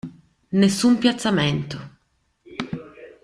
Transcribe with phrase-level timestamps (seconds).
[0.61, 1.77] Nessun piazzamento.